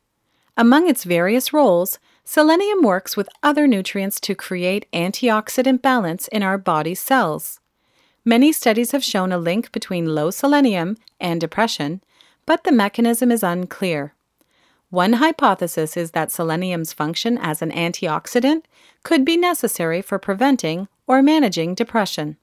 Among 0.58 0.90
its 0.90 1.04
various 1.04 1.54
roles, 1.54 2.00
Selenium 2.24 2.82
works 2.82 3.18
with 3.18 3.28
other 3.42 3.68
nutrients 3.68 4.20
to 4.22 4.36
create 4.36 4.86
antioxidant 4.94 5.82
balance 5.82 6.28
in 6.28 6.44
our 6.44 6.58
body's 6.58 7.00
cells. 7.00 7.60
Many 8.24 8.52
studies 8.52 8.92
have 8.92 9.04
shown 9.04 9.32
a 9.32 9.38
link 9.38 9.72
between 9.72 10.14
low 10.14 10.30
selenium 10.30 10.98
and 11.20 11.42
depression, 11.42 12.02
but 12.46 12.64
the 12.64 12.72
mechanism 12.72 13.32
is 13.32 13.44
unclear. 13.44 14.14
One 14.92 15.14
hypothesis 15.14 15.98
is 15.98 16.12
that 16.12 16.32
selenium's 16.32 16.94
function 16.94 17.38
as 17.38 17.62
an 17.62 17.72
antioxidant 17.72 18.64
could 19.04 19.26
be 19.26 19.38
necessary 19.38 20.02
for 20.02 20.20
preventing 20.20 20.88
or 21.12 21.22
managing 21.22 21.76
depression. 21.76 22.38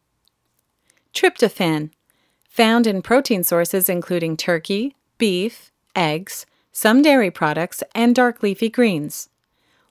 Tryptophan, 1.14 1.90
found 2.50 2.86
in 2.86 3.00
protein 3.00 3.42
sources 3.42 3.88
including 3.88 4.36
turkey, 4.36 4.94
beef, 5.16 5.72
eggs, 5.96 6.44
some 6.70 7.00
dairy 7.00 7.30
products, 7.30 7.82
and 7.94 8.14
dark 8.14 8.42
leafy 8.42 8.68
greens. 8.68 9.30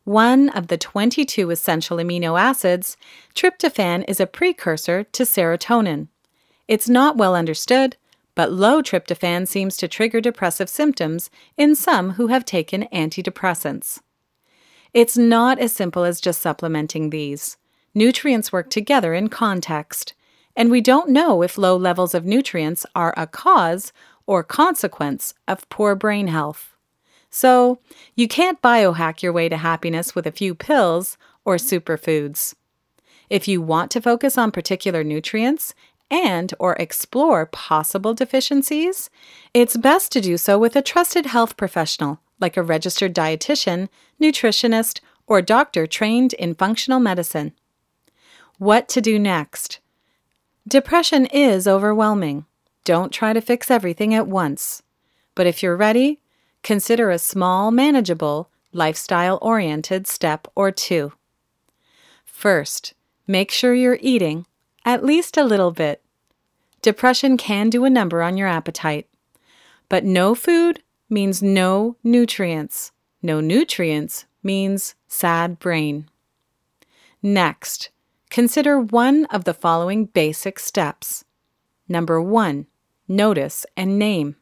One 0.04 0.50
of 0.50 0.68
the 0.68 0.78
22 0.78 1.50
essential 1.50 1.98
amino 1.98 2.40
acids, 2.40 2.98
tryptophan 3.34 4.06
is 4.08 4.20
a 4.20 4.28
precursor 4.28 5.06
to 5.06 5.24
serotonin. 5.24 6.10
It's 6.68 6.88
not 6.88 7.18
well 7.18 7.36
understood, 7.36 7.98
but 8.36 8.52
low 8.52 8.84
tryptophan 8.84 9.48
seems 9.48 9.76
to 9.78 9.88
trigger 9.88 10.22
depressive 10.22 10.70
symptoms 10.70 11.32
in 11.58 11.74
some 11.74 12.12
who 12.12 12.28
have 12.28 12.46
taken 12.46 12.88
antidepressants. 12.94 14.02
It's 14.94 15.18
not 15.18 15.58
as 15.58 15.74
simple 15.74 16.04
as 16.04 16.22
just 16.22 16.44
supplementing 16.44 17.10
these. 17.10 17.58
Nutrients 17.98 18.52
work 18.52 18.70
together 18.70 19.16
in 19.16 19.28
context, 19.28 20.14
and 20.56 20.70
we 20.70 20.82
don't 20.82 21.10
know 21.10 21.42
if 21.42 21.58
low 21.58 21.76
levels 21.76 22.14
of 22.14 22.26
nutrients 22.26 22.86
are 22.94 23.12
a 23.18 23.26
cause 23.26 23.92
or 24.28 24.44
consequence 24.44 25.34
of 25.48 25.68
poor 25.70 25.96
brain 25.96 26.28
health. 26.28 26.76
So, 27.32 27.80
you 28.14 28.28
can't 28.28 28.62
biohack 28.62 29.24
your 29.24 29.34
way 29.34 29.50
to 29.50 29.58
happiness 29.58 30.14
with 30.14 30.28
a 30.28 30.32
few 30.32 30.54
pills 30.54 31.18
or 31.44 31.56
superfoods. 31.56 32.54
If 33.32 33.48
you 33.48 33.64
want 33.64 33.90
to 33.90 34.02
focus 34.02 34.38
on 34.38 34.52
particular 34.52 35.04
nutrients 35.04 35.74
and 36.12 36.54
or 36.60 36.76
explore 36.76 37.48
possible 37.48 38.14
deficiencies, 38.14 39.10
it's 39.56 39.76
best 39.76 40.12
to 40.12 40.22
do 40.22 40.38
so 40.38 40.60
with 40.60 40.76
a 40.76 40.84
trusted 40.84 41.26
health 41.26 41.58
professional 41.58 42.20
like 42.40 42.58
a 42.58 42.62
registered 42.62 43.16
dietitian, 43.16 43.90
nutritionist, 44.22 45.00
or 45.26 45.42
doctor 45.42 45.88
trained 45.88 46.34
in 46.34 46.54
functional 46.54 47.00
medicine. 47.00 47.54
What 48.58 48.90
to 48.90 49.02
do 49.02 49.20
next? 49.20 49.80
Depression 50.68 51.28
is 51.28 51.68
overwhelming. 51.68 52.46
Don't 52.84 53.12
try 53.12 53.32
to 53.34 53.42
fix 53.42 53.70
everything 53.70 54.16
at 54.16 54.28
once. 54.28 54.82
But 55.36 55.46
if 55.46 55.62
you're 55.62 55.78
ready, 55.78 56.22
consider 56.64 57.12
a 57.12 57.20
small, 57.20 57.70
manageable, 57.70 58.50
lifestyle 58.74 59.38
oriented 59.44 60.08
step 60.08 60.48
or 60.56 60.72
two. 60.72 61.14
First, 62.26 62.96
make 63.28 63.52
sure 63.52 63.76
you're 63.76 64.00
eating 64.02 64.48
at 64.84 65.06
least 65.06 65.38
a 65.38 65.44
little 65.44 65.72
bit. 65.72 66.02
Depression 66.82 67.38
can 67.38 67.70
do 67.70 67.86
a 67.86 67.90
number 67.92 68.24
on 68.24 68.38
your 68.38 68.48
appetite. 68.48 69.08
But 69.88 70.04
no 70.04 70.34
food 70.34 70.82
means 71.10 71.44
no 71.44 71.96
nutrients. 72.04 72.92
No 73.22 73.40
nutrients 73.40 74.26
means 74.42 74.96
sad 75.08 75.60
brain. 75.60 76.10
Next, 77.22 77.90
consider 78.30 78.80
one 78.80 79.26
of 79.26 79.44
the 79.44 79.54
following 79.54 80.06
basic 80.06 80.60
steps. 80.60 81.24
Number 81.88 82.22
one, 82.22 82.68
notice 83.08 83.66
and 83.76 83.98
name. 83.98 84.36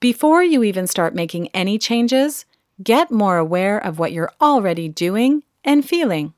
Before 0.00 0.42
you 0.42 0.62
even 0.62 0.86
start 0.86 1.14
making 1.14 1.48
any 1.48 1.78
changes, 1.78 2.44
get 2.82 3.10
more 3.10 3.38
aware 3.38 3.78
of 3.78 3.98
what 3.98 4.12
you're 4.12 4.32
already 4.40 4.88
doing 4.88 5.42
and 5.64 5.88
feeling. 5.88 6.34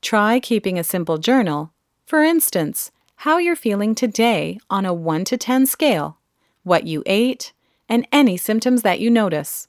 Try 0.00 0.38
keeping 0.38 0.78
a 0.78 0.84
simple 0.84 1.18
journal, 1.18 1.72
for 2.04 2.22
instance, 2.22 2.92
how 3.20 3.38
you're 3.38 3.56
feeling 3.56 3.94
today 3.94 4.58
on 4.70 4.84
a 4.84 4.94
1 4.94 5.24
to 5.24 5.36
10 5.36 5.66
scale, 5.66 6.18
what 6.62 6.86
you 6.86 7.02
ate, 7.06 7.52
and 7.88 8.06
any 8.12 8.36
symptoms 8.36 8.82
that 8.82 9.00
you 9.00 9.10
notice. 9.10 9.68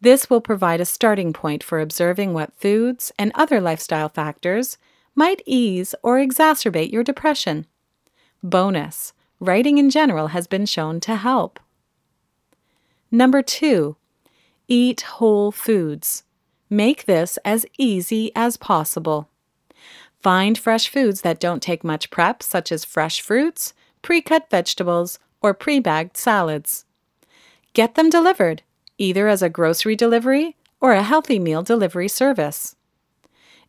This 0.00 0.30
will 0.30 0.40
provide 0.40 0.80
a 0.80 0.84
starting 0.84 1.32
point 1.32 1.64
for 1.64 1.80
observing 1.80 2.32
what 2.32 2.54
foods 2.54 3.12
and 3.18 3.32
other 3.34 3.60
lifestyle 3.60 4.08
factors 4.08 4.78
might 5.14 5.42
ease 5.46 5.94
or 6.02 6.18
exacerbate 6.18 6.92
your 6.92 7.04
depression. 7.04 7.66
Bonus 8.42 9.12
writing 9.40 9.78
in 9.78 9.90
general 9.90 10.28
has 10.28 10.46
been 10.46 10.66
shown 10.66 11.00
to 11.00 11.16
help. 11.16 11.58
Number 13.10 13.42
two, 13.42 13.96
eat 14.68 15.00
whole 15.00 15.50
foods. 15.50 16.22
Make 16.68 17.06
this 17.06 17.38
as 17.44 17.66
easy 17.78 18.30
as 18.36 18.56
possible. 18.56 19.28
Find 20.22 20.56
fresh 20.56 20.88
foods 20.88 21.22
that 21.22 21.40
don't 21.40 21.62
take 21.62 21.82
much 21.82 22.10
prep, 22.10 22.42
such 22.42 22.70
as 22.70 22.84
fresh 22.84 23.20
fruits, 23.20 23.72
pre 24.02 24.20
cut 24.20 24.48
vegetables, 24.50 25.18
or 25.40 25.54
pre 25.54 25.80
bagged 25.80 26.16
salads. 26.16 26.84
Get 27.72 27.94
them 27.94 28.10
delivered, 28.10 28.62
either 28.98 29.26
as 29.26 29.42
a 29.42 29.48
grocery 29.48 29.96
delivery 29.96 30.56
or 30.80 30.92
a 30.92 31.02
healthy 31.02 31.38
meal 31.38 31.62
delivery 31.62 32.08
service. 32.08 32.76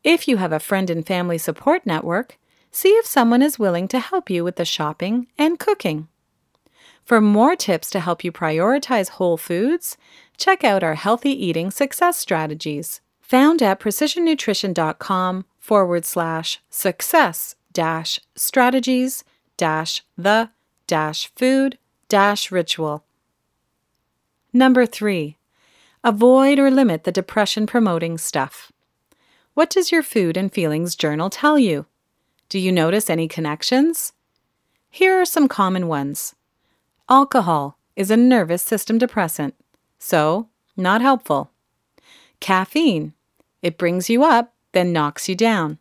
If 0.04 0.28
you 0.28 0.38
have 0.38 0.52
a 0.52 0.60
friend 0.60 0.90
and 0.90 1.06
family 1.06 1.38
support 1.38 1.86
network, 1.86 2.40
see 2.72 2.90
if 2.90 3.06
someone 3.06 3.42
is 3.42 3.60
willing 3.60 3.88
to 3.90 4.00
help 4.00 4.30
you 4.30 4.44
with 4.44 4.56
the 4.56 4.66
shopping 4.66 5.28
and 5.38 5.60
cooking. 5.60 6.08
For 7.04 7.22
more 7.22 7.56
tips 7.56 7.90
to 7.92 8.00
help 8.00 8.24
you 8.24 8.32
prioritize 8.32 9.10
whole 9.10 9.38
foods, 9.38 9.98
check 10.38 10.64
out 10.64 10.84
our 10.84 10.96
healthy 10.96 11.32
eating 11.32 11.70
success 11.70 12.18
strategies 12.18 13.02
found 13.20 13.62
at 13.62 13.80
precisionnutrition.com 13.80 15.46
forward 15.58 16.06
slash 16.06 16.60
success 16.70 17.56
dash 17.72 18.20
strategies 18.36 19.24
dash 19.56 20.04
the 20.18 20.50
dash 20.88 21.32
food 21.36 21.78
dash 22.10 22.52
ritual. 22.52 23.06
Number 24.52 24.86
three, 24.86 25.38
avoid 26.04 26.60
or 26.60 26.70
limit 26.70 27.04
the 27.04 27.12
depression 27.12 27.68
promoting 27.68 28.18
stuff. 28.18 28.71
What 29.54 29.70
does 29.70 29.92
your 29.92 30.02
food 30.02 30.38
and 30.38 30.52
feelings 30.52 30.96
journal 30.96 31.30
tell 31.30 31.60
you? 31.60 31.86
Do 32.48 32.58
you 32.58 32.72
notice 32.72 33.10
any 33.10 33.28
connections? 33.28 34.14
Here 34.90 35.20
are 35.20 35.26
some 35.26 35.50
common 35.50 35.90
ones. 35.90 36.36
Alcohol 37.10 37.78
is 37.98 38.10
a 38.10 38.16
nervous 38.16 38.64
system 38.64 38.98
depressant, 38.98 39.56
so 40.00 40.48
not 40.78 41.02
helpful. 41.02 41.52
Caffeine, 42.40 43.14
it 43.62 43.78
brings 43.78 44.10
you 44.10 44.24
up, 44.24 44.54
then 44.72 44.94
knocks 44.94 45.28
you 45.28 45.36
down. 45.36 45.80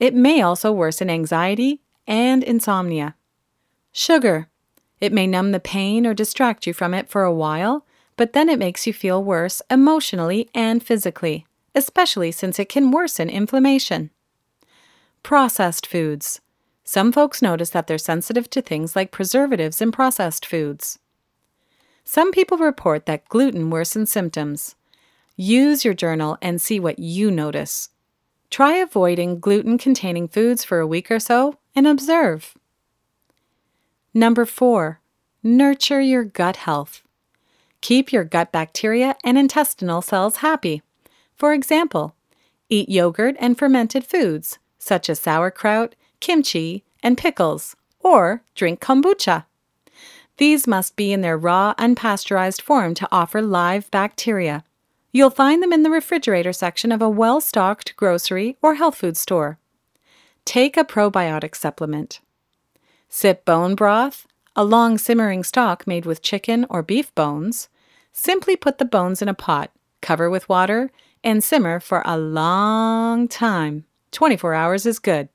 It 0.00 0.12
may 0.12 0.42
also 0.42 0.72
worsen 0.72 1.08
anxiety 1.08 1.80
and 2.08 2.42
insomnia. 2.42 3.14
Sugar, 3.92 4.48
it 5.00 5.12
may 5.12 5.28
numb 5.28 5.52
the 5.52 5.60
pain 5.60 6.04
or 6.04 6.14
distract 6.14 6.66
you 6.66 6.72
from 6.72 6.92
it 6.92 7.08
for 7.08 7.22
a 7.22 7.32
while, 7.32 7.86
but 8.16 8.32
then 8.32 8.48
it 8.48 8.58
makes 8.58 8.88
you 8.88 8.92
feel 8.92 9.22
worse 9.22 9.62
emotionally 9.70 10.50
and 10.52 10.82
physically 10.82 11.46
especially 11.74 12.30
since 12.32 12.58
it 12.58 12.68
can 12.68 12.90
worsen 12.90 13.28
inflammation. 13.28 14.10
Processed 15.22 15.86
foods. 15.86 16.40
Some 16.84 17.12
folks 17.12 17.40
notice 17.40 17.70
that 17.70 17.86
they're 17.86 17.98
sensitive 17.98 18.50
to 18.50 18.60
things 18.60 18.94
like 18.94 19.10
preservatives 19.10 19.80
in 19.80 19.90
processed 19.90 20.44
foods. 20.44 20.98
Some 22.04 22.30
people 22.30 22.58
report 22.58 23.06
that 23.06 23.28
gluten 23.28 23.70
worsens 23.70 24.08
symptoms. 24.08 24.76
Use 25.36 25.84
your 25.84 25.94
journal 25.94 26.36
and 26.42 26.60
see 26.60 26.78
what 26.78 26.98
you 26.98 27.30
notice. 27.30 27.88
Try 28.50 28.74
avoiding 28.74 29.40
gluten 29.40 29.78
containing 29.78 30.28
foods 30.28 30.62
for 30.62 30.78
a 30.78 30.86
week 30.86 31.10
or 31.10 31.18
so 31.18 31.58
and 31.74 31.86
observe. 31.86 32.54
Number 34.12 34.46
four, 34.46 35.00
nurture 35.42 36.00
your 36.00 36.22
gut 36.22 36.56
health. 36.56 37.02
Keep 37.80 38.12
your 38.12 38.22
gut 38.22 38.52
bacteria 38.52 39.16
and 39.24 39.36
intestinal 39.36 40.02
cells 40.02 40.36
happy. 40.36 40.82
For 41.36 41.52
example, 41.52 42.14
eat 42.68 42.88
yogurt 42.88 43.36
and 43.38 43.58
fermented 43.58 44.04
foods, 44.04 44.58
such 44.78 45.08
as 45.08 45.20
sauerkraut, 45.20 45.94
kimchi, 46.20 46.84
and 47.02 47.18
pickles, 47.18 47.76
or 48.00 48.42
drink 48.54 48.80
kombucha. 48.80 49.44
These 50.36 50.66
must 50.66 50.96
be 50.96 51.12
in 51.12 51.20
their 51.20 51.38
raw, 51.38 51.74
unpasteurized 51.78 52.60
form 52.60 52.94
to 52.94 53.08
offer 53.12 53.40
live 53.40 53.90
bacteria. 53.90 54.64
You'll 55.12 55.30
find 55.30 55.62
them 55.62 55.72
in 55.72 55.84
the 55.84 55.90
refrigerator 55.90 56.52
section 56.52 56.90
of 56.90 57.00
a 57.00 57.08
well 57.08 57.40
stocked 57.40 57.94
grocery 57.96 58.56
or 58.60 58.74
health 58.74 58.96
food 58.96 59.16
store. 59.16 59.58
Take 60.44 60.76
a 60.76 60.84
probiotic 60.84 61.54
supplement. 61.54 62.20
Sip 63.08 63.44
bone 63.44 63.76
broth, 63.76 64.26
a 64.56 64.64
long 64.64 64.98
simmering 64.98 65.44
stock 65.44 65.86
made 65.86 66.04
with 66.04 66.22
chicken 66.22 66.66
or 66.68 66.82
beef 66.82 67.14
bones. 67.14 67.68
Simply 68.12 68.56
put 68.56 68.78
the 68.78 68.84
bones 68.84 69.22
in 69.22 69.28
a 69.28 69.34
pot, 69.34 69.70
cover 70.00 70.28
with 70.28 70.48
water, 70.48 70.90
and 71.24 71.42
simmer 71.42 71.80
for 71.80 72.02
a 72.04 72.16
long 72.16 73.26
time. 73.26 73.84
24 74.12 74.54
hours 74.54 74.86
is 74.86 74.98
good. 75.00 75.28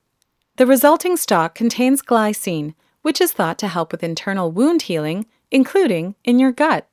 The 0.56 0.66
resulting 0.66 1.18
stock 1.18 1.56
contains 1.56 2.02
glycine, 2.02 2.76
which 3.02 3.20
is 3.20 3.32
thought 3.32 3.58
to 3.60 3.68
help 3.68 3.92
with 3.92 4.04
internal 4.04 4.52
wound 4.52 4.84
healing, 4.84 5.26
including 5.52 6.16
in 6.24 6.40
your 6.40 6.52
gut. 6.52 6.88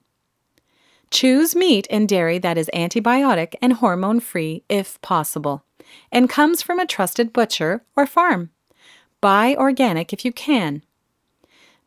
Choose 1.10 1.54
meat 1.54 1.86
and 1.90 2.08
dairy 2.08 2.38
that 2.38 2.58
is 2.58 2.70
antibiotic 2.74 3.54
and 3.62 3.74
hormone 3.74 4.20
free 4.20 4.64
if 4.68 5.00
possible, 5.02 5.64
and 6.10 6.28
comes 6.28 6.62
from 6.62 6.80
a 6.80 6.86
trusted 6.86 7.32
butcher 7.32 7.84
or 7.94 8.06
farm. 8.06 8.50
Buy 9.20 9.54
organic 9.56 10.12
if 10.12 10.24
you 10.24 10.32
can. 10.32 10.82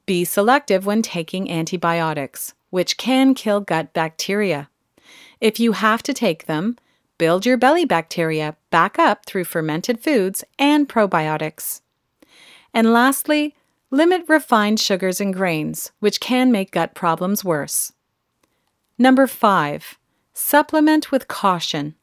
Be 0.05 0.25
selective 0.25 0.85
when 0.85 1.01
taking 1.01 1.51
antibiotics, 1.51 2.53
which 2.69 2.97
can 2.97 3.33
kill 3.33 3.61
gut 3.61 3.93
bacteria. 3.93 4.69
If 5.39 5.59
you 5.59 5.73
have 5.73 6.01
to 6.03 6.13
take 6.13 6.45
them, 6.45 6.77
build 7.19 7.45
your 7.45 7.57
belly 7.57 7.85
bacteria 7.85 8.55
back 8.71 8.97
up 8.97 9.27
through 9.27 9.43
fermented 9.43 9.99
foods 9.99 10.43
and 10.57 10.89
probiotics. 10.89 11.81
And 12.73 12.91
lastly, 12.91 13.53
limit 13.91 14.23
refined 14.27 14.79
sugars 14.79 15.21
and 15.21 15.31
grains, 15.31 15.91
which 15.99 16.19
can 16.19 16.51
make 16.51 16.71
gut 16.71 16.95
problems 16.95 17.45
worse. 17.45 17.93
Number 18.97 19.27
five, 19.27 19.99
supplement 20.33 21.11
with 21.11 21.27
caution. 21.27 21.93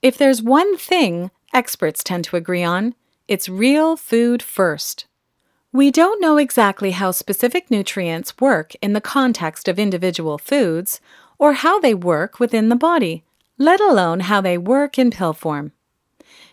If 0.00 0.16
there's 0.16 0.42
one 0.42 0.78
thing 0.78 1.30
experts 1.52 2.02
tend 2.02 2.24
to 2.24 2.36
agree 2.36 2.62
on, 2.62 2.94
it's 3.28 3.48
real 3.48 3.96
food 3.96 4.42
first. 4.42 5.06
We 5.72 5.90
don't 5.90 6.20
know 6.20 6.36
exactly 6.36 6.92
how 6.92 7.12
specific 7.12 7.70
nutrients 7.70 8.38
work 8.40 8.72
in 8.82 8.92
the 8.92 9.00
context 9.00 9.68
of 9.68 9.78
individual 9.78 10.38
foods 10.38 11.00
or 11.38 11.52
how 11.54 11.78
they 11.78 11.94
work 11.94 12.40
within 12.40 12.68
the 12.68 12.76
body, 12.76 13.24
let 13.60 13.78
alone 13.78 14.20
how 14.20 14.40
they 14.40 14.56
work 14.56 14.98
in 14.98 15.10
pill 15.10 15.34
form. 15.34 15.70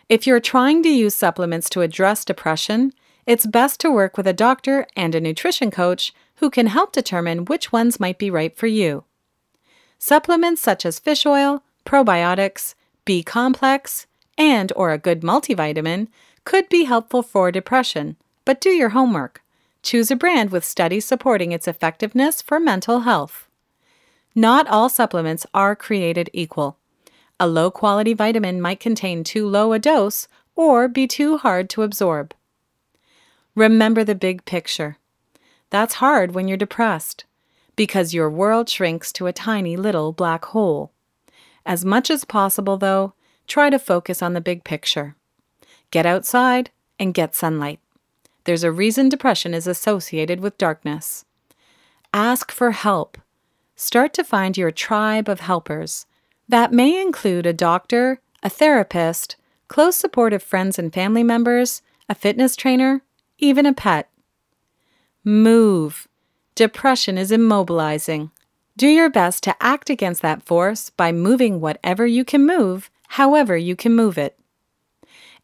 If 0.10 0.28
you're 0.28 0.42
trying 0.42 0.84
to 0.84 0.90
use 0.90 1.16
supplements 1.16 1.70
to 1.70 1.82
address 1.82 2.26
depression, 2.26 2.92
it's 3.26 3.46
best 3.46 3.80
to 3.80 3.90
work 3.90 4.18
with 4.18 4.28
a 4.28 4.34
doctor 4.34 4.86
and 4.94 5.16
a 5.16 5.22
nutrition 5.22 5.72
coach 5.72 6.14
who 6.36 6.50
can 6.50 6.68
help 6.68 6.92
determine 6.92 7.46
which 7.46 7.72
ones 7.72 7.98
might 7.98 8.20
be 8.20 8.30
right 8.30 8.54
for 8.58 8.68
you. 8.68 9.06
Supplements 9.98 10.62
such 10.62 10.86
as 10.86 11.00
fish 11.00 11.26
oil, 11.26 11.64
probiotics, 11.86 12.76
B 13.06 13.24
complex, 13.24 14.06
and 14.38 14.74
or 14.76 14.92
a 14.92 14.98
good 14.98 15.22
multivitamin 15.22 16.10
could 16.44 16.68
be 16.68 16.84
helpful 16.84 17.24
for 17.24 17.54
depression, 17.54 18.18
but 18.44 18.60
do 18.60 18.70
your 18.70 18.90
homework. 18.90 19.42
Choose 19.82 20.12
a 20.12 20.16
brand 20.18 20.52
with 20.52 20.66
studies 20.66 21.06
supporting 21.06 21.54
its 21.54 21.70
effectiveness 21.70 22.42
for 22.42 22.60
mental 22.60 23.02
health. 23.02 23.48
Not 24.36 24.68
all 24.68 24.90
supplements 24.90 25.46
are 25.54 25.74
created 25.74 26.30
equal. 26.34 26.78
A 27.40 27.48
low 27.48 27.70
quality 27.70 28.14
vitamin 28.14 28.60
might 28.60 28.80
contain 28.80 29.24
too 29.24 29.48
low 29.48 29.74
a 29.74 29.80
dose 29.80 30.28
or 30.56 30.88
be 30.88 31.06
too 31.06 31.38
hard 31.38 31.70
to 31.70 31.84
absorb. 31.84 32.34
Remember 33.56 34.04
the 34.04 34.16
big 34.16 34.46
picture. 34.46 34.98
That's 35.70 35.96
hard 35.96 36.34
when 36.34 36.48
you're 36.48 36.58
depressed 36.58 37.26
because 37.76 38.14
your 38.14 38.30
world 38.30 38.70
shrinks 38.70 39.14
to 39.14 39.28
a 39.28 39.34
tiny 39.34 39.78
little 39.78 40.12
black 40.12 40.46
hole. 40.46 40.92
As 41.66 41.86
much 41.86 42.10
as 42.10 42.26
possible, 42.26 42.78
though, 42.78 43.14
try 43.46 43.70
to 43.70 43.78
focus 43.78 44.22
on 44.22 44.34
the 44.34 44.42
big 44.42 44.64
picture. 44.64 45.16
Get 45.92 46.06
outside 46.06 46.72
and 47.00 47.14
get 47.14 47.36
sunlight. 47.36 47.80
There's 48.46 48.64
a 48.64 48.72
reason 48.72 49.10
depression 49.10 49.54
is 49.54 49.68
associated 49.68 50.40
with 50.40 50.58
darkness. 50.58 51.26
Ask 52.14 52.52
for 52.52 52.72
help. 52.72 53.18
Start 53.76 54.14
to 54.16 54.24
find 54.24 54.58
your 54.58 54.72
tribe 54.72 55.30
of 55.30 55.42
helpers 55.42 56.08
that 56.48 56.72
may 56.72 57.02
include 57.02 57.46
a 57.46 57.54
doctor, 57.54 58.22
a 58.42 58.50
therapist, 58.50 59.36
close 59.68 59.96
support 59.96 60.34
of 60.34 60.44
friends 60.44 60.80
and 60.80 60.94
family 60.94 61.24
members, 61.24 61.82
a 62.08 62.16
fitness 62.16 62.56
trainer, 62.56 63.02
even 63.38 63.66
a 63.66 63.74
pet. 63.74 64.10
Move. 65.24 66.08
Depression 66.56 67.18
is 67.18 67.32
immobilizing. 67.32 68.32
Do 68.78 68.88
your 68.88 69.10
best 69.10 69.44
to 69.44 69.56
act 69.60 69.90
against 69.90 70.22
that 70.22 70.44
force 70.44 70.90
by 70.92 71.12
moving 71.12 71.60
whatever 71.60 72.06
you 72.06 72.24
can 72.24 72.46
move, 72.46 72.90
however 73.10 73.58
you 73.58 73.76
can 73.76 73.96
move 73.96 74.18
it. 74.18 74.40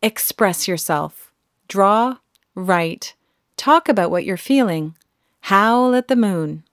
Express 0.02 0.68
yourself. 0.68 1.32
Draw, 1.68 2.18
write, 2.56 3.16
talk 3.58 3.89
about 3.89 4.12
what 4.12 4.26
you're 4.26 4.38
feeling, 4.38 4.96
howl 5.42 5.96
at 5.96 6.08
the 6.08 6.16
moon. 6.16 6.63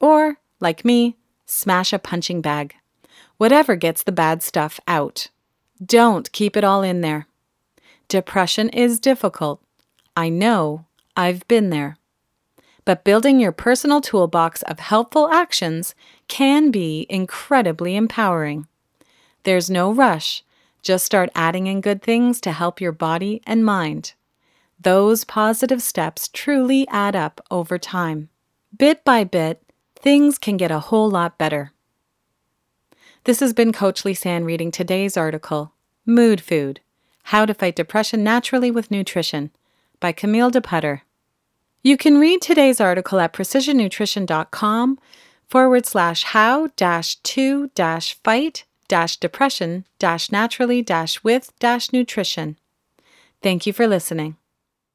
Or, 0.00 0.38
like 0.60 0.84
me, 0.84 1.16
smash 1.44 1.92
a 1.92 1.98
punching 1.98 2.40
bag. 2.40 2.74
Whatever 3.38 3.76
gets 3.76 4.02
the 4.02 4.12
bad 4.12 4.42
stuff 4.42 4.80
out. 4.88 5.28
Don't 5.84 6.32
keep 6.32 6.56
it 6.56 6.64
all 6.64 6.82
in 6.82 7.02
there. 7.02 7.26
Depression 8.08 8.68
is 8.70 8.98
difficult. 8.98 9.62
I 10.16 10.28
know, 10.28 10.86
I've 11.16 11.46
been 11.48 11.70
there. 11.70 11.98
But 12.84 13.04
building 13.04 13.40
your 13.40 13.52
personal 13.52 14.00
toolbox 14.00 14.62
of 14.62 14.78
helpful 14.78 15.28
actions 15.28 15.94
can 16.28 16.70
be 16.70 17.06
incredibly 17.10 17.96
empowering. 17.96 18.68
There's 19.42 19.68
no 19.68 19.92
rush, 19.92 20.44
just 20.82 21.04
start 21.04 21.30
adding 21.34 21.66
in 21.66 21.80
good 21.80 22.00
things 22.00 22.40
to 22.42 22.52
help 22.52 22.80
your 22.80 22.92
body 22.92 23.42
and 23.44 23.64
mind. 23.64 24.14
Those 24.80 25.24
positive 25.24 25.82
steps 25.82 26.28
truly 26.32 26.86
add 26.88 27.16
up 27.16 27.40
over 27.50 27.76
time. 27.76 28.28
Bit 28.76 29.04
by 29.04 29.24
bit, 29.24 29.62
things 29.96 30.38
can 30.38 30.56
get 30.56 30.70
a 30.70 30.78
whole 30.78 31.10
lot 31.10 31.38
better. 31.38 31.72
This 33.26 33.40
has 33.40 33.52
been 33.52 33.72
Coach 33.72 34.04
Lisanne 34.04 34.44
reading 34.44 34.70
today's 34.70 35.16
article, 35.16 35.72
Mood 36.06 36.40
Food 36.40 36.78
How 37.24 37.44
to 37.44 37.54
Fight 37.54 37.74
Depression 37.74 38.22
Naturally 38.22 38.70
with 38.70 38.92
Nutrition, 38.92 39.50
by 39.98 40.12
Camille 40.12 40.52
DePutter. 40.52 41.00
You 41.82 41.96
can 41.96 42.18
read 42.18 42.40
today's 42.40 42.80
article 42.80 43.18
at 43.18 43.32
precisionnutrition.com 43.32 45.00
forward 45.48 45.86
slash 45.86 46.22
how 46.22 46.68
dash 46.76 47.16
to 47.16 47.66
dash 47.74 48.14
fight 48.22 48.64
dash 48.86 49.16
depression 49.16 49.86
dash 49.98 50.30
naturally 50.30 50.80
dash 50.80 51.24
with 51.24 51.50
dash 51.58 51.92
nutrition. 51.92 52.56
Thank 53.42 53.66
you 53.66 53.72
for 53.72 53.88
listening. 53.88 54.36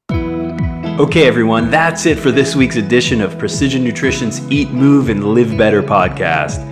Okay, 0.09 1.27
everyone, 1.27 1.69
that's 1.69 2.05
it 2.05 2.17
for 2.17 2.31
this 2.31 2.55
week's 2.55 2.77
edition 2.77 3.19
of 3.19 3.37
Precision 3.37 3.83
Nutrition's 3.83 4.39
Eat, 4.49 4.69
Move, 4.69 5.09
and 5.09 5.33
Live 5.33 5.57
Better 5.57 5.83
podcast. 5.83 6.70